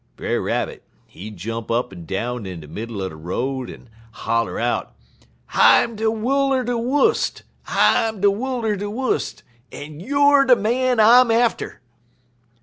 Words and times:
Brer 0.15 0.41
Rabbit, 0.41 0.81
he 1.05 1.29
jump 1.29 1.69
up 1.69 1.93
en 1.93 2.05
down 2.07 2.47
in 2.47 2.61
de 2.61 2.67
middle 2.67 3.03
er 3.03 3.09
de 3.09 3.15
road, 3.15 3.69
en 3.69 3.87
holler 4.13 4.59
out: 4.59 4.95
"'I'm 5.53 5.95
de 5.95 6.09
Wull 6.09 6.55
er 6.55 6.63
de 6.63 6.75
Wust. 6.75 7.43
I'm 7.67 8.19
de 8.19 8.31
Wull 8.31 8.65
er 8.65 8.75
de 8.75 8.89
Wust, 8.89 9.43
en 9.71 9.99
youer 9.99 10.45
de 10.45 10.55
man 10.55 10.99
I'm 10.99 11.29
atter!' 11.29 11.81